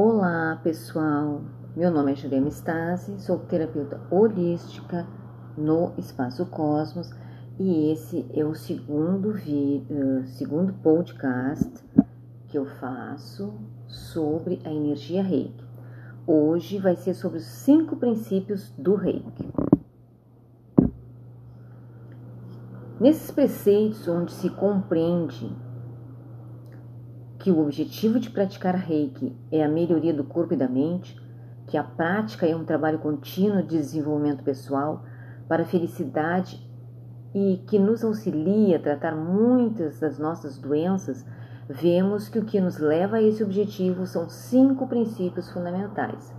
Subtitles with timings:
[0.00, 1.42] Olá, pessoal.
[1.74, 5.04] Meu nome é Juliana Stasi, sou terapeuta holística
[5.56, 7.10] no Espaço Cosmos
[7.58, 11.84] e esse é o segundo vídeo, segundo podcast
[12.46, 13.52] que eu faço
[13.88, 15.64] sobre a energia Reiki.
[16.24, 19.48] Hoje vai ser sobre os cinco princípios do Reiki.
[23.00, 25.52] Nesses preceitos onde se compreende
[27.38, 31.16] que o objetivo de praticar Reiki é a melhoria do corpo e da mente,
[31.66, 35.04] que a prática é um trabalho contínuo de desenvolvimento pessoal
[35.46, 36.66] para a felicidade
[37.34, 41.24] e que nos auxilia a tratar muitas das nossas doenças,
[41.68, 46.34] vemos que o que nos leva a esse objetivo são cinco princípios fundamentais.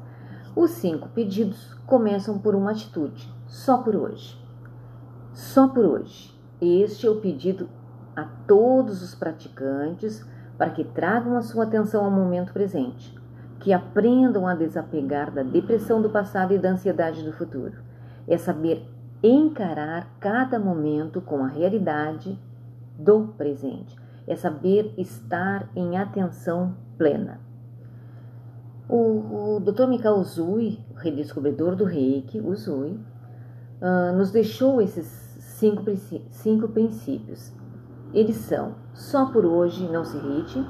[0.55, 4.37] Os cinco pedidos começam por uma atitude, só por hoje.
[5.31, 6.37] Só por hoje.
[6.59, 7.69] Este é o pedido
[8.15, 10.27] a todos os praticantes
[10.59, 13.17] para que tragam a sua atenção ao momento presente,
[13.61, 17.77] que aprendam a desapegar da depressão do passado e da ansiedade do futuro.
[18.27, 18.85] É saber
[19.23, 22.37] encarar cada momento com a realidade
[22.97, 23.95] do presente.
[24.27, 27.39] É saber estar em atenção plena.
[28.89, 29.87] O, o Dr.
[29.87, 32.99] Mikao Zui, redescobridor do Reiki, o Zui,
[33.81, 35.05] uh, nos deixou esses
[35.39, 35.83] cinco,
[36.31, 37.53] cinco princípios
[38.13, 40.65] eles são: só por hoje não se irrite,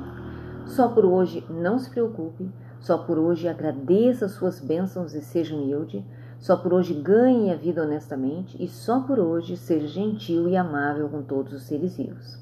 [0.65, 6.05] só por hoje não se preocupe, só por hoje agradeça suas bênçãos e seja humilde,
[6.37, 11.09] só por hoje ganhe a vida honestamente e só por hoje seja gentil e amável
[11.09, 12.39] com todos os seres vivos.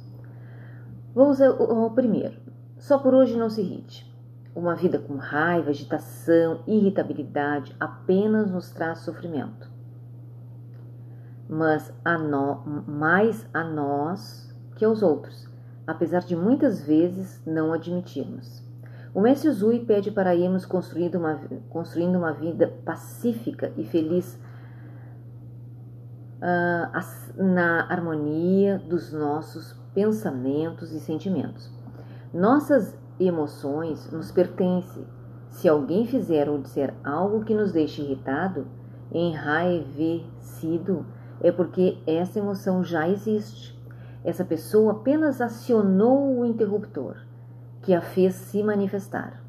[1.15, 2.37] Vamos ao primeiro.
[2.77, 4.05] Só por hoje não se irrite.
[4.55, 9.67] Uma vida com raiva, agitação, irritabilidade apenas nos traz sofrimento.
[11.49, 14.46] Mas a no, mais a nós
[14.77, 15.49] que aos outros,
[15.85, 18.63] apesar de muitas vezes não admitirmos.
[19.13, 24.39] O mestre Zui pede para irmos construindo uma, construindo uma vida pacífica e feliz
[26.37, 31.71] uh, na harmonia dos nossos pensamentos e sentimentos.
[32.31, 35.03] Nossas emoções nos pertencem.
[35.49, 38.67] Se alguém fizer ou disser algo que nos deixe irritado,
[39.11, 41.05] enraivecido,
[41.41, 43.76] é porque essa emoção já existe.
[44.23, 47.17] Essa pessoa apenas acionou o interruptor
[47.81, 49.41] que a fez se manifestar.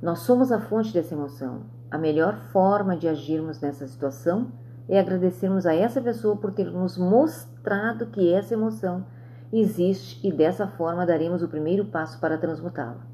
[0.00, 1.62] Nós somos a fonte dessa emoção.
[1.90, 4.52] A melhor forma de agirmos nessa situação
[4.88, 9.04] é agradecermos a essa pessoa por ter nos mostrado que essa emoção
[9.52, 13.06] existe e dessa forma daremos o primeiro passo para transmutá-la.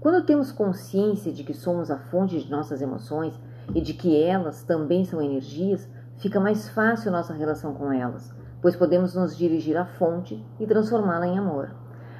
[0.00, 3.40] Quando temos consciência de que somos a fonte de nossas emoções
[3.74, 8.34] e de que elas também são energias, fica mais fácil nossa relação com elas
[8.64, 11.72] pois podemos nos dirigir à fonte e transformá-la em amor.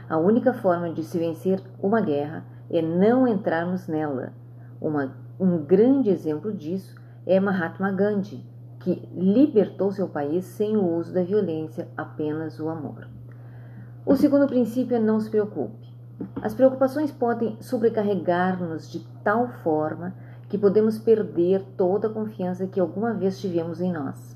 [0.07, 4.35] A única forma de se vencer uma guerra é não entrarmos nela.
[4.79, 8.47] Uma, um grande exemplo disso é Mahatma Gandhi,
[8.81, 13.09] que libertou seu país sem o uso da violência, apenas o amor.
[14.05, 15.89] O segundo princípio é não se preocupe.
[16.43, 20.15] As preocupações podem sobrecarregar-nos de tal forma
[20.51, 24.34] que podemos perder toda a confiança que alguma vez tivemos em nós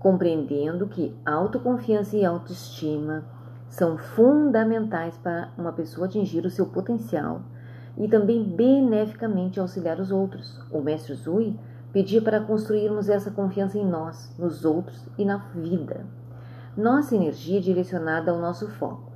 [0.00, 3.22] compreendendo que autoconfiança e autoestima
[3.68, 7.42] são fundamentais para uma pessoa atingir o seu potencial
[7.96, 10.60] e também beneficamente auxiliar os outros.
[10.72, 11.56] O mestre Zui
[11.92, 16.06] pedia para construirmos essa confiança em nós, nos outros e na vida.
[16.76, 19.12] Nossa energia é direcionada ao nosso foco.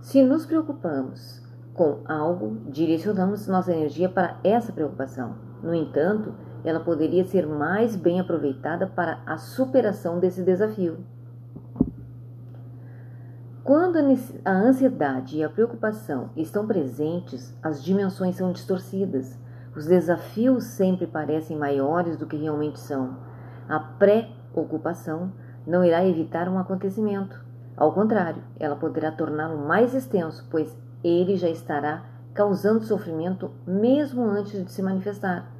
[0.00, 1.42] Se nos preocupamos
[1.74, 5.34] com algo, direcionamos nossa energia para essa preocupação.
[5.62, 6.34] No entanto,
[6.64, 10.98] ela poderia ser mais bem aproveitada para a superação desse desafio.
[13.62, 13.98] Quando
[14.44, 19.38] a ansiedade e a preocupação estão presentes, as dimensões são distorcidas.
[19.76, 23.16] Os desafios sempre parecem maiores do que realmente são.
[23.68, 25.32] A pré-ocupação
[25.66, 27.44] não irá evitar um acontecimento.
[27.76, 32.04] Ao contrário, ela poderá torná-lo mais extenso, pois ele já estará
[32.34, 35.59] causando sofrimento mesmo antes de se manifestar.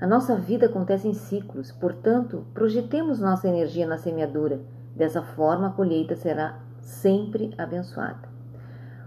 [0.00, 4.62] A nossa vida acontece em ciclos, portanto, projetemos nossa energia na semeadura.
[4.96, 8.30] Dessa forma, a colheita será sempre abençoada.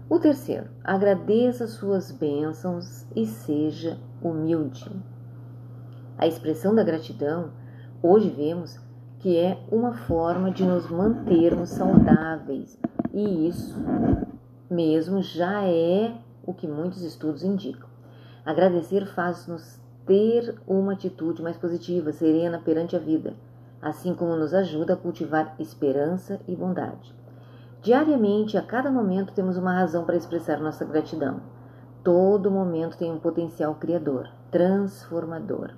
[0.08, 4.88] O terceiro, agradeça suas bênçãos e seja humilde.
[6.16, 7.50] A expressão da gratidão,
[8.00, 8.78] hoje vemos
[9.18, 12.78] que é uma forma de nos mantermos saudáveis,
[13.12, 13.74] e isso
[14.70, 16.14] mesmo já é
[16.46, 17.88] o que muitos estudos indicam.
[18.44, 23.34] Agradecer faz-nos ter uma atitude mais positiva, serena perante a vida,
[23.80, 27.14] assim como nos ajuda a cultivar esperança e bondade.
[27.82, 31.40] Diariamente, a cada momento, temos uma razão para expressar nossa gratidão.
[32.02, 35.72] Todo momento tem um potencial criador, transformador.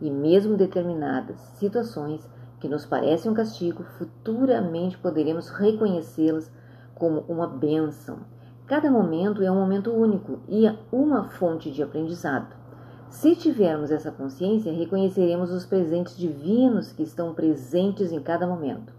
[0.00, 2.28] E mesmo determinadas situações
[2.60, 6.50] que nos parecem um castigo, futuramente poderemos reconhecê-las
[6.94, 8.18] como uma bênção.
[8.66, 12.65] Cada momento é um momento único e uma fonte de aprendizado.
[13.10, 18.92] Se tivermos essa consciência, reconheceremos os presentes divinos que estão presentes em cada momento.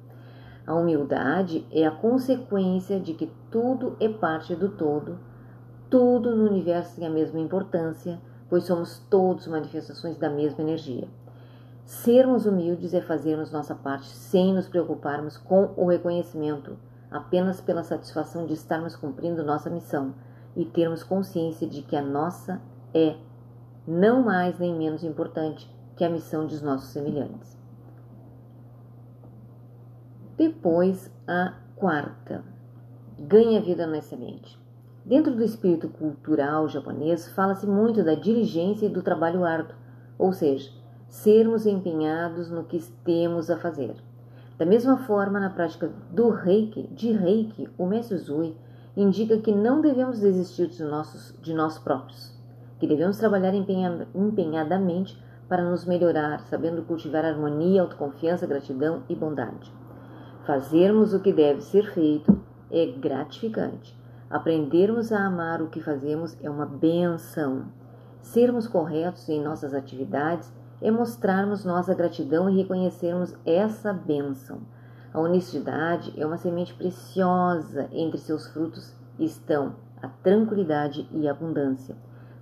[0.65, 5.17] A humildade é a consequência de que tudo é parte do todo,
[5.89, 8.19] tudo no universo tem a mesma importância,
[8.49, 11.07] pois somos todos manifestações da mesma energia.
[11.85, 16.77] Sermos humildes é fazermos nossa parte sem nos preocuparmos com o reconhecimento,
[17.09, 20.13] apenas pela satisfação de estarmos cumprindo nossa missão
[20.53, 22.61] e termos consciência de que a nossa
[22.93, 23.15] é
[23.87, 27.57] não mais nem menos importante que a missão dos nossos semelhantes.
[30.37, 32.43] Depois, a quarta.
[33.17, 34.59] Ganha vida na semente.
[35.03, 39.75] Dentro do espírito cultural japonês, fala-se muito da diligência e do trabalho árduo,
[40.19, 40.69] ou seja,
[41.07, 43.95] sermos empenhados no que temos a fazer.
[44.57, 48.55] Da mesma forma, na prática do reiki, de reiki, o mestre Zui
[48.95, 52.36] indica que não devemos desistir de, nossos, de nós próprios,
[52.79, 59.71] que devemos trabalhar empenhadamente para nos melhorar, sabendo cultivar harmonia, autoconfiança, gratidão e bondade.
[60.45, 62.39] Fazermos o que deve ser feito
[62.69, 63.97] é gratificante.
[64.29, 67.65] Aprendermos a amar o que fazemos é uma benção.
[68.21, 70.51] Sermos corretos em nossas atividades
[70.81, 74.59] é mostrarmos nossa gratidão e reconhecermos essa bênção.
[75.13, 81.95] A honestidade é uma semente preciosa, entre seus frutos estão a tranquilidade e a abundância.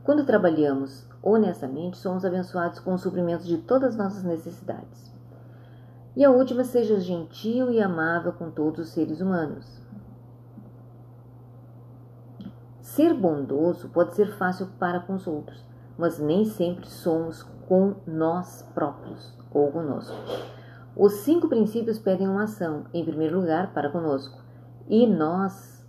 [0.06, 5.12] Quando trabalhamos honestamente, somos abençoados com o suprimento de todas as nossas necessidades.
[6.16, 9.81] E a última, seja gentil e amável com todos os seres humanos.
[12.80, 15.66] Ser bondoso pode ser fácil para com os outros,
[15.98, 20.16] mas nem sempre somos com nós próprios ou conosco.
[20.96, 24.40] Os cinco princípios pedem uma ação, em primeiro lugar, para conosco.
[24.88, 25.84] E nós,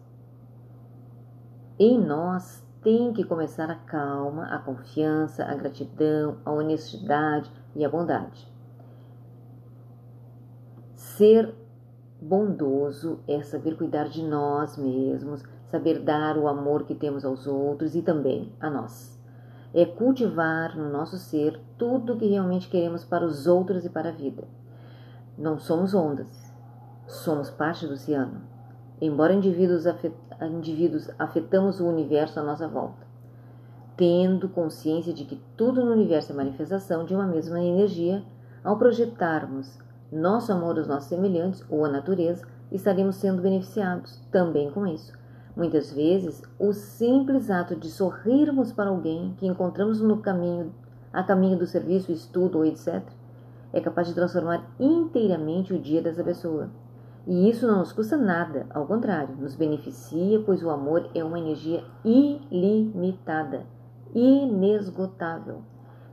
[1.79, 7.89] em nós, tem que começar a calma, a confiança, a gratidão, a honestidade e a
[7.89, 8.49] bondade.
[10.95, 11.53] Ser
[12.23, 17.97] bondoso é saber cuidar de nós mesmos, saber dar o amor que temos aos outros
[17.97, 19.17] e também a nós
[19.75, 24.11] é cultivar no nosso ser tudo o que realmente queremos para os outros e para
[24.11, 24.45] a vida.
[25.37, 26.55] Não somos ondas,
[27.07, 28.56] somos parte do oceano.
[29.01, 33.07] Embora indivíduos, afet indivíduos afetamos o universo à nossa volta,
[33.97, 38.23] tendo consciência de que tudo no universo é manifestação de uma mesma energia,
[38.65, 39.79] ao projetarmos
[40.11, 45.13] nosso amor aos nossos semelhantes ou à natureza, estaremos sendo beneficiados também com isso
[45.57, 50.71] Muitas vezes, o simples ato de sorrirmos para alguém que encontramos no caminho,
[51.11, 53.03] a caminho do serviço, estudo ou etc.,
[53.73, 56.69] é capaz de transformar inteiramente o dia dessa pessoa.
[57.27, 61.41] E isso não nos custa nada, ao contrário, nos beneficia, pois o amor é uma
[61.41, 63.67] energia ilimitada,
[64.15, 65.63] inesgotável.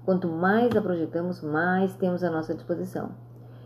[0.05, 3.11] Quanto mais a projetamos, mais temos à nossa disposição.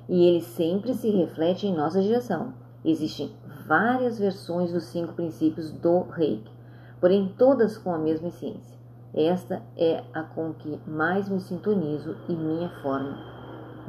[0.10, 2.54] E ele sempre se reflete em nossa direção.
[2.84, 3.32] Existem
[3.66, 6.52] várias versões dos cinco princípios do Reiki,
[7.00, 8.78] porém todas com a mesma essência.
[9.14, 13.18] Esta é a com que mais me sintonizo e minha forma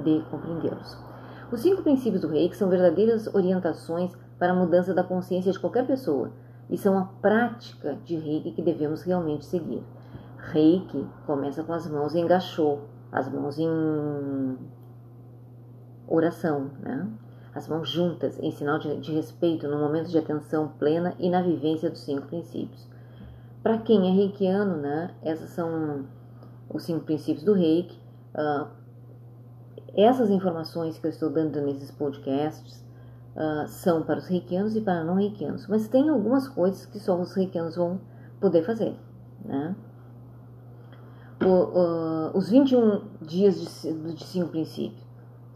[0.05, 1.08] de compreendê-los.
[1.51, 5.87] Os cinco princípios do Reiki são verdadeiras orientações para a mudança da consciência de qualquer
[5.87, 6.31] pessoa
[6.69, 9.83] e são a prática de Reiki que devemos realmente seguir.
[10.37, 14.59] Reiki começa com as mãos em gachô, as mãos em
[16.07, 17.09] oração, né?
[17.55, 21.43] as mãos juntas em sinal de, de respeito no momento de atenção plena e na
[21.43, 22.87] vivência dos cinco princípios.
[23.63, 26.05] Para quem é reikiano, né, essas são
[26.71, 27.99] os cinco princípios do reiki.
[28.35, 28.69] Uh,
[30.01, 32.85] essas informações que eu estou dando nesses podcasts
[33.37, 37.19] uh, são para os reikianos e para não reikianos, mas tem algumas coisas que só
[37.21, 38.01] os reikianos vão
[38.41, 38.97] poder fazer.
[39.45, 39.75] Né?
[41.45, 45.09] O, uh, os 21 dias de, de cinco princípios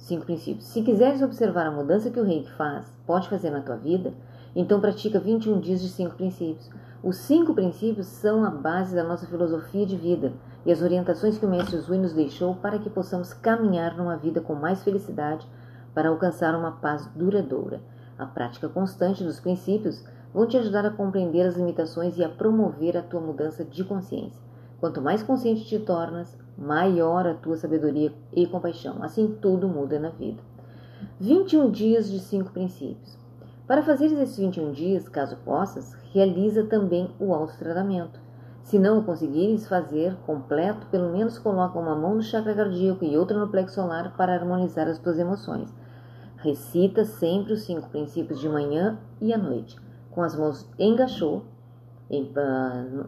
[0.03, 0.67] Cinco princípios.
[0.67, 4.13] Se quiseres observar a mudança que o reiki faz, pode fazer na tua vida,
[4.55, 6.69] então pratica 21 dias de cinco princípios.
[7.03, 10.33] Os cinco princípios são a base da nossa filosofia de vida
[10.65, 14.41] e as orientações que o Mestre Zui nos deixou para que possamos caminhar numa vida
[14.41, 15.47] com mais felicidade
[15.95, 17.81] para alcançar uma paz duradoura.
[18.19, 22.97] A prática constante dos princípios vão te ajudar a compreender as limitações e a promover
[22.97, 24.41] a tua mudança de consciência.
[24.79, 29.03] Quanto mais consciente te tornas, maior a tua sabedoria e compaixão.
[29.03, 30.43] Assim tudo muda na vida.
[31.19, 33.22] 21 dias de cinco princípios.
[33.73, 38.21] Para fazer esses 21 dias, caso possas, realiza também o autotratamento.
[38.63, 43.17] Se não o conseguires fazer completo, pelo menos coloca uma mão no chakra cardíaco e
[43.17, 45.75] outra no plexo solar para harmonizar as tuas emoções.
[46.37, 49.79] Recita sempre os cinco princípios de manhã e à noite,
[50.11, 50.93] com as mãos em,
[52.25, 53.07] uh,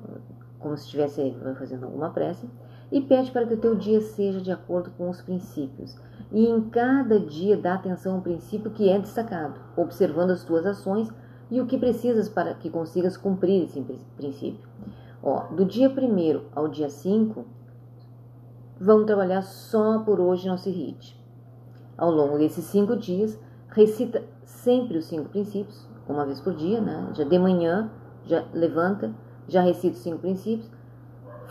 [0.58, 2.48] como se estivesse fazendo alguma prece,
[2.90, 5.96] e pede para que o teu dia seja de acordo com os princípios.
[6.32, 11.08] E em cada dia dá atenção ao princípio que é destacado, observando as tuas ações
[11.50, 13.80] e o que precisas para que consigas cumprir esse
[14.16, 14.68] princípio.
[15.22, 17.44] Ó, do dia 1 ao dia 5,
[18.80, 21.22] vamos trabalhar só por hoje, não se irrite.
[21.96, 23.38] Ao longo desses cinco dias,
[23.68, 27.10] recita sempre os cinco princípios, uma vez por dia, né?
[27.14, 27.90] Já de manhã,
[28.26, 29.14] já levanta,
[29.46, 30.68] já recita os cinco princípios,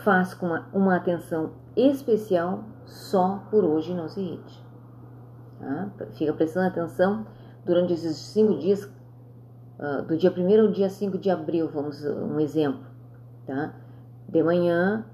[0.04, 4.64] faz com uma, uma atenção especial só por hoje, não se irrite.
[5.58, 5.88] Tá?
[6.12, 7.26] Fica prestando atenção
[7.64, 8.84] durante esses cinco dias,
[9.78, 12.84] uh, do dia 1 ao dia 5 de abril, vamos um exemplo.
[13.46, 13.74] Tá?
[14.28, 15.06] De manhã,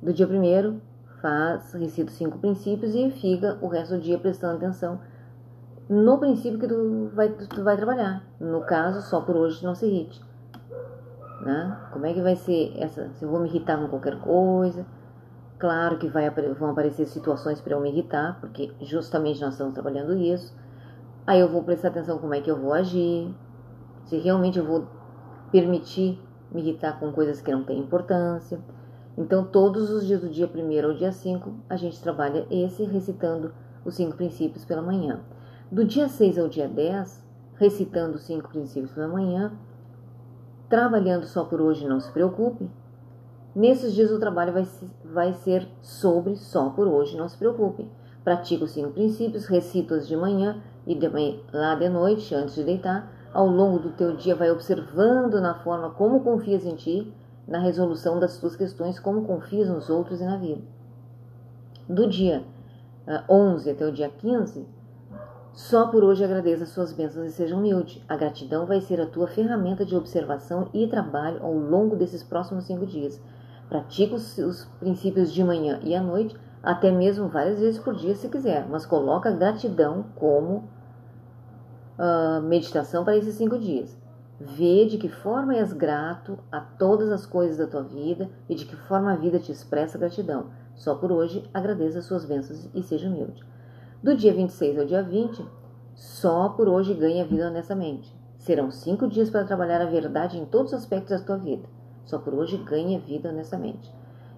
[0.00, 0.80] do dia 1
[1.20, 5.00] faz, recita os cinco princípios e fica o resto do dia prestando atenção
[5.88, 8.22] no princípio que tu vai, tu vai trabalhar.
[8.38, 10.20] No caso, só por hoje não se irrite.
[11.40, 11.88] Né?
[11.92, 13.10] Como é que vai ser essa?
[13.14, 14.84] Se eu vou me irritar com qualquer coisa?
[15.58, 20.16] Claro que vai, vão aparecer situações para eu me irritar, porque justamente nós estamos trabalhando
[20.16, 20.54] isso.
[21.26, 23.34] Aí eu vou prestar atenção como é que eu vou agir,
[24.04, 24.86] se realmente eu vou
[25.50, 28.58] permitir me irritar com coisas que não têm importância.
[29.16, 33.52] Então, todos os dias do dia 1 ao dia 5, a gente trabalha esse recitando
[33.84, 35.20] os cinco princípios pela manhã.
[35.70, 37.26] Do dia 6 ao dia 10,
[37.56, 39.52] recitando os cinco princípios pela manhã,
[40.68, 42.68] trabalhando só por hoje, não se preocupe.
[43.54, 44.66] Nesses dias o trabalho vai,
[45.04, 47.88] vai ser sobre só por hoje, não se preocupe.
[48.22, 51.08] Pratica os cinco princípios, recita-os de manhã e de,
[51.52, 53.10] lá de noite, antes de deitar.
[53.32, 57.12] Ao longo do teu dia, vai observando na forma como confias em ti,
[57.46, 60.62] na resolução das tuas questões, como confias nos outros e na vida.
[61.88, 62.44] Do dia
[63.28, 64.66] 11 ah, até o dia 15,
[65.52, 68.02] só por hoje agradeça as suas bênçãos e seja humilde.
[68.08, 72.64] A gratidão vai ser a tua ferramenta de observação e trabalho ao longo desses próximos
[72.64, 73.20] cinco dias.
[73.68, 78.14] Pratica os, os princípios de manhã e à noite, até mesmo várias vezes por dia
[78.14, 80.68] se quiser, mas coloca gratidão como
[81.98, 83.96] uh, meditação para esses cinco dias.
[84.40, 88.64] Vê de que forma és grato a todas as coisas da tua vida e de
[88.64, 90.46] que forma a vida te expressa gratidão.
[90.76, 93.44] Só por hoje agradeça as suas bênçãos e seja humilde.
[94.00, 95.44] Do dia 26 ao dia 20,
[95.96, 98.16] só por hoje ganha vida honestamente.
[98.38, 101.68] Serão cinco dias para trabalhar a verdade em todos os aspectos da tua vida.
[102.04, 103.92] Só por hoje ganha vida honestamente.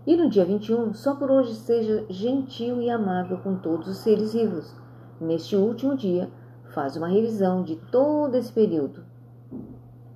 [0.06, 4.32] E no dia 21, só por hoje seja gentil e amável com todos os seres
[4.32, 4.74] vivos.
[5.20, 6.30] Neste último dia,
[6.72, 9.04] faz uma revisão de todo esse período.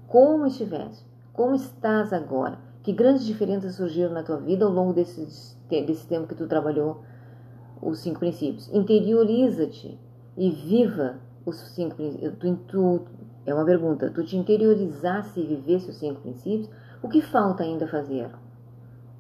[0.09, 1.05] Como estiveste?
[1.35, 2.59] Como estás agora?
[2.83, 7.03] Que grandes diferenças surgiram na tua vida ao longo desse, desse tempo que tu trabalhou
[7.81, 8.73] os cinco princípios.
[8.73, 9.99] Interioriza-te
[10.37, 12.35] e viva os cinco princípios.
[13.47, 14.11] É uma pergunta.
[14.11, 16.71] Tu te interiorizasse e vivesse os cinco princípios?
[17.03, 18.31] O que falta ainda fazer?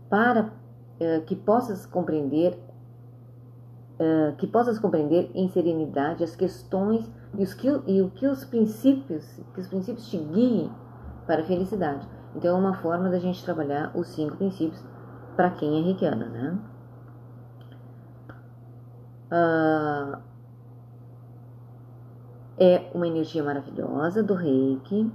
[0.08, 2.58] Para uh, que possas compreender
[3.98, 8.44] uh, que possas compreender em serenidade as questões e, os que, e o que os
[8.44, 10.70] princípios que os princípios te guiem
[11.26, 12.06] para a felicidade.
[12.34, 14.82] Então é uma forma da gente trabalhar os cinco princípios
[15.36, 16.58] para quem é reikiana, né?
[19.34, 20.16] Uh,
[22.56, 25.10] é uma energia maravilhosa do reiki.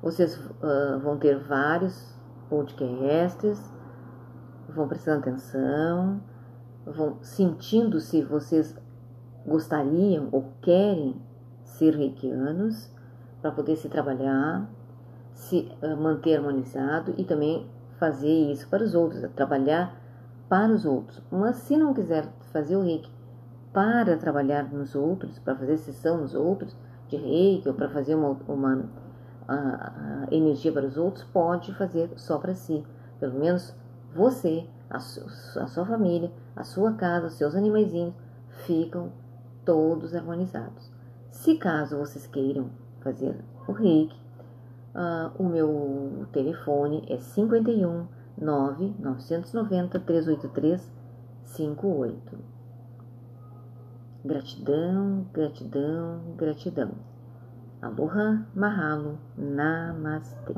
[0.00, 2.16] Vocês uh, vão ter vários
[2.48, 3.60] podcasts,
[4.68, 6.20] vão prestando atenção,
[6.86, 8.76] vão sentindo se vocês
[9.44, 11.20] gostariam ou querem
[11.64, 12.92] ser reikianos
[13.42, 14.70] para poder se trabalhar,
[15.32, 20.00] se uh, manter harmonizado e também fazer isso para os outros, trabalhar
[20.48, 21.20] para os outros.
[21.28, 23.10] Mas se não quiser fazer o reiki
[23.74, 26.76] para trabalhar nos outros, para fazer sessão nos outros,
[27.08, 28.88] de reiki, ou para fazer uma, uma
[29.48, 32.86] a, a energia para os outros, pode fazer só para si.
[33.18, 33.74] Pelo menos
[34.14, 35.20] você, a, su,
[35.58, 38.14] a sua família, a sua casa, os seus animaizinhos
[38.64, 39.10] ficam
[39.64, 40.88] todos harmonizados.
[41.32, 44.16] Se caso vocês queiram fazer o reiki,
[44.94, 48.06] uh, o meu telefone é 51
[48.38, 50.92] 9 990 383
[51.42, 52.53] 58.
[54.24, 56.92] Gratidão, gratidão, gratidão.
[57.82, 60.54] Aloha, mahalo, namastê.